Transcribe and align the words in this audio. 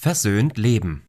Versöhnt 0.00 0.58
leben. 0.58 1.08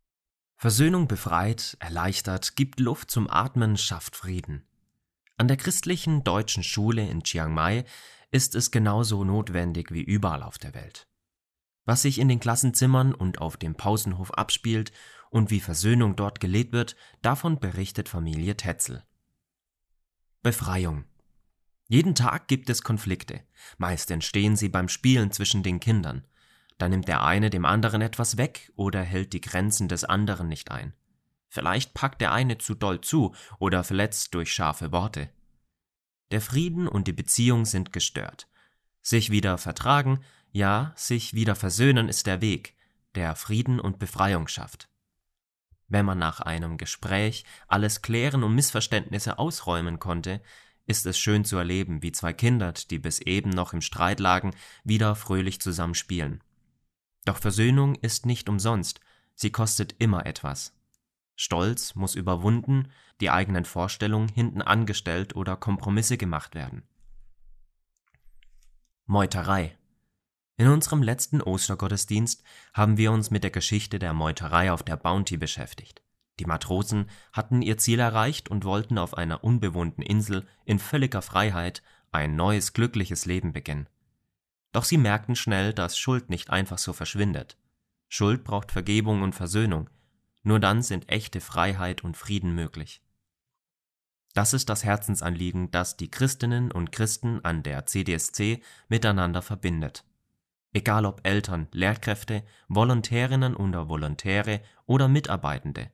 Versöhnung 0.56 1.08
befreit, 1.08 1.78
erleichtert, 1.80 2.56
gibt 2.56 2.80
Luft 2.80 3.12
zum 3.12 3.30
Atmen, 3.30 3.78
schafft 3.78 4.16
Frieden. 4.16 4.66
An 5.38 5.48
der 5.48 5.58
christlichen 5.58 6.24
deutschen 6.24 6.64
Schule 6.64 7.08
in 7.08 7.22
Chiang 7.22 7.54
Mai 7.54 7.86
ist 8.32 8.56
es 8.56 8.72
genauso 8.72 9.24
notwendig 9.24 9.92
wie 9.92 10.02
überall 10.02 10.42
auf 10.42 10.58
der 10.58 10.74
Welt. 10.74 11.08
Was 11.86 12.02
sich 12.02 12.18
in 12.18 12.30
den 12.30 12.40
Klassenzimmern 12.40 13.14
und 13.14 13.42
auf 13.42 13.58
dem 13.58 13.76
Pausenhof 13.76 14.34
abspielt 14.34 14.92
und 15.30 15.52
wie 15.52 15.60
Versöhnung 15.60 16.16
dort 16.16 16.40
gelebt 16.40 16.74
wird, 16.74 16.96
davon 17.22 17.60
berichtet 17.60 18.10
Familie 18.10 18.58
Tetzel. 18.58 19.04
Befreiung. 20.42 21.06
Jeden 21.90 22.16
Tag 22.16 22.48
gibt 22.48 22.72
es 22.72 22.82
Konflikte. 22.82 23.44
Meist 23.78 24.10
entstehen 24.10 24.56
sie 24.56 24.68
beim 24.68 24.90
Spielen 24.90 25.32
zwischen 25.32 25.62
den 25.62 25.80
Kindern. 25.80 26.26
Da 26.80 26.88
nimmt 26.88 27.08
der 27.08 27.24
eine 27.24 27.50
dem 27.50 27.66
anderen 27.66 28.02
etwas 28.02 28.38
weg 28.38 28.72
oder 28.76 29.04
hält 29.04 29.34
die 29.34 29.42
Grenzen 29.42 29.90
des 29.90 30.06
anderen 30.06 30.48
nicht 30.48 30.72
ein. 30.72 30.94
Vielleicht 31.50 31.94
packt 31.94 32.22
der 32.22 32.32
eine 32.32 32.58
zu 32.58 32.74
doll 32.74 33.02
zu 33.02 33.36
oder 33.60 33.84
verletzt 33.84 34.34
durch 34.34 34.54
scharfe 34.54 34.92
Worte. 34.92 35.30
Der 36.32 36.42
Frieden 36.42 36.88
und 36.88 37.08
die 37.08 37.14
Beziehung 37.14 37.66
sind 37.66 37.92
gestört. 37.92 38.48
Sich 39.02 39.30
wieder 39.30 39.58
vertragen, 39.58 40.22
ja, 40.52 40.94
sich 40.96 41.34
wieder 41.34 41.56
versöhnen 41.56 42.08
ist 42.08 42.28
der 42.28 42.40
Weg, 42.40 42.76
der 43.14 43.36
Frieden 43.36 43.80
und 43.80 44.00
Befreiung 44.00 44.48
schafft. 44.48 44.88
Wenn 45.90 46.06
man 46.06 46.20
nach 46.20 46.40
einem 46.40 46.78
Gespräch 46.78 47.44
alles 47.68 48.02
klären 48.02 48.44
und 48.44 48.56
Missverständnisse 48.56 49.38
ausräumen 49.38 50.00
konnte, 50.00 50.42
ist 50.86 51.06
es 51.06 51.20
schön 51.20 51.44
zu 51.44 51.58
erleben, 51.58 52.04
wie 52.04 52.12
zwei 52.12 52.32
Kinder, 52.32 52.72
die 52.72 53.00
bis 53.00 53.20
eben 53.20 53.50
noch 53.50 53.74
im 53.74 53.82
Streit 53.82 54.20
lagen, 54.20 54.56
wieder 54.84 55.16
fröhlich 55.16 55.60
zusammen 55.60 55.96
spielen. 55.96 56.42
Doch 57.26 57.38
Versöhnung 57.38 57.96
ist 57.96 58.26
nicht 58.26 58.50
umsonst, 58.50 59.00
sie 59.36 59.52
kostet 59.52 59.96
immer 60.00 60.26
etwas. 60.26 60.74
Stolz 61.36 61.96
muss 61.96 62.16
überwunden, 62.16 62.92
die 63.22 63.30
eigenen 63.30 63.66
Vorstellungen 63.66 64.30
hinten 64.30 64.62
angestellt 64.62 65.36
oder 65.36 65.56
Kompromisse 65.56 66.18
gemacht 66.18 66.56
werden. 66.56 66.84
Meuterei. 69.06 69.78
In 70.58 70.68
unserem 70.68 71.02
letzten 71.02 71.42
Ostergottesdienst 71.42 72.44
haben 72.74 72.98
wir 72.98 73.14
uns 73.14 73.32
mit 73.32 73.44
der 73.44 73.52
Geschichte 73.52 73.98
der 74.00 74.14
Meuterei 74.14 74.72
auf 74.72 74.84
der 74.84 74.98
Bounty 74.98 75.38
beschäftigt. 75.38 76.02
Die 76.40 76.46
Matrosen 76.46 77.10
hatten 77.34 77.62
ihr 77.62 77.78
Ziel 77.78 78.00
erreicht 78.00 78.50
und 78.50 78.66
wollten 78.66 78.98
auf 78.98 79.14
einer 79.14 79.44
unbewohnten 79.44 80.04
Insel 80.04 80.46
in 80.66 80.80
völliger 80.80 81.22
Freiheit 81.22 81.82
ein 82.12 82.36
neues 82.36 82.74
glückliches 82.74 83.26
Leben 83.26 83.54
beginnen. 83.54 83.88
Doch 84.80 84.86
sie 84.86 84.98
merkten 84.98 85.36
schnell, 85.36 85.74
dass 85.74 85.98
Schuld 85.98 86.30
nicht 86.30 86.52
einfach 86.52 86.78
so 86.78 86.94
verschwindet. 86.94 87.58
Schuld 88.08 88.46
braucht 88.46 88.72
Vergebung 88.72 89.24
und 89.24 89.36
Versöhnung. 89.36 89.90
Nur 90.42 90.62
dann 90.62 90.84
sind 90.84 91.10
echte 91.10 91.42
Freiheit 91.42 92.02
und 92.02 92.16
Frieden 92.16 92.56
möglich. 92.56 93.02
Das 94.34 94.54
ist 94.54 94.70
das 94.70 94.86
Herzensanliegen, 94.86 95.70
das 95.70 95.98
die 95.98 96.10
Christinnen 96.10 96.72
und 96.72 96.94
Christen 96.94 97.44
an 97.44 97.62
der 97.62 97.88
CDSC 97.88 98.62
miteinander 98.88 99.42
verbindet. 99.42 100.06
Egal 100.72 101.06
ob 101.06 101.28
Eltern, 101.28 101.68
Lehrkräfte, 101.74 102.46
Volontärinnen 102.70 103.58
oder 103.58 103.90
Volontäre 103.90 104.62
oder 104.86 105.10
Mitarbeitende, 105.10 105.92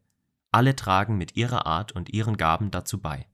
alle 0.52 0.76
tragen 0.76 1.18
mit 1.18 1.36
ihrer 1.36 1.66
Art 1.66 1.94
und 1.94 2.12
ihren 2.12 2.38
Gaben 2.38 2.70
dazu 2.70 3.02
bei. 3.02 3.26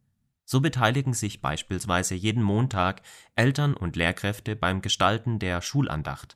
So 0.52 0.59
beteiligen 0.59 1.13
sich 1.13 1.39
beispielsweise 1.39 2.13
jeden 2.13 2.44
Montag 2.44 3.03
Eltern 3.35 3.73
und 3.73 3.95
Lehrkräfte 3.95 4.57
beim 4.57 4.81
Gestalten 4.81 5.39
der 5.39 5.61
Schulandacht. 5.61 6.35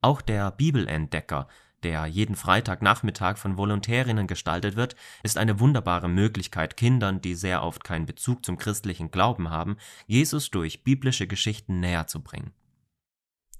Auch 0.00 0.20
der 0.20 0.50
Bibelentdecker, 0.50 1.46
der 1.84 2.06
jeden 2.06 2.34
Freitagnachmittag 2.34 3.36
von 3.36 3.56
Volontärinnen 3.56 4.26
gestaltet 4.26 4.74
wird, 4.74 4.96
ist 5.22 5.38
eine 5.38 5.60
wunderbare 5.60 6.08
Möglichkeit, 6.08 6.76
Kindern, 6.76 7.20
die 7.20 7.36
sehr 7.36 7.62
oft 7.62 7.84
keinen 7.84 8.06
Bezug 8.06 8.44
zum 8.44 8.58
christlichen 8.58 9.12
Glauben 9.12 9.48
haben, 9.48 9.76
Jesus 10.08 10.50
durch 10.50 10.82
biblische 10.82 11.28
Geschichten 11.28 11.78
näher 11.78 12.08
zu 12.08 12.24
bringen. 12.24 12.50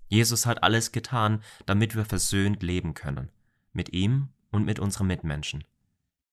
Jesus 0.09 0.47
hat 0.47 0.65
alles 0.65 0.91
getan, 0.91 1.45
damit 1.65 1.95
wir 1.95 2.05
versöhnt 2.05 2.61
leben 2.65 2.95
können, 2.95 3.31
mit 3.73 3.93
ihm 3.93 4.31
und 4.51 4.65
mit 4.65 4.81
unseren 4.81 5.07
Mitmenschen. 5.07 5.63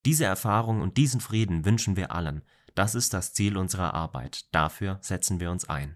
Diese 0.05 0.25
Erfahrung 0.25 0.81
und 0.81 0.97
diesen 0.97 1.21
Frieden 1.21 1.65
wünschen 1.65 1.95
wir 1.95 2.11
allen, 2.11 2.43
das 2.75 2.95
ist 2.95 3.13
das 3.13 3.33
Ziel 3.33 3.57
unserer 3.57 3.93
Arbeit, 3.93 4.53
dafür 4.53 4.97
setzen 5.01 5.39
wir 5.39 5.51
uns 5.51 5.69
ein. 5.69 5.95